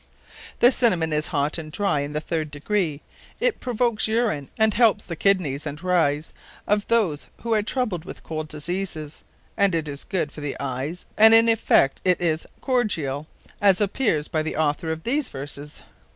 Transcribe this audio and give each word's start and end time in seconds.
[F] 0.01 0.03
Maiz, 0.03 0.09
or 0.09 0.15
Indian 0.15 0.31
Wheat 0.31 0.59
The 0.59 0.71
Cinamon 0.71 1.13
is 1.13 1.27
hot 1.27 1.57
and 1.59 1.71
dry 1.71 1.99
in 1.99 2.13
the 2.13 2.21
third 2.21 2.49
degree; 2.49 3.01
it 3.39 3.59
provokes 3.59 4.07
Urine, 4.07 4.49
and 4.57 4.73
helps 4.73 5.05
the 5.05 5.15
Kidneys 5.15 5.67
and 5.67 5.83
Reynes 5.83 6.33
of 6.65 6.87
those 6.87 7.27
who 7.43 7.53
are 7.53 7.61
troubled 7.61 8.03
with 8.03 8.23
cold 8.23 8.47
diseases; 8.47 9.23
and 9.55 9.75
it 9.75 9.87
is 9.87 10.03
good 10.03 10.31
for 10.31 10.41
the 10.41 10.57
eyes; 10.59 11.05
and 11.19 11.35
in 11.35 11.47
effect, 11.47 12.01
it 12.03 12.19
is 12.19 12.47
cordiall; 12.63 13.27
as 13.61 13.77
appeares 13.77 14.27
by 14.27 14.41
the 14.41 14.55
Author 14.57 14.91
of 14.91 15.03
these 15.03 15.29
Verses. 15.29 15.83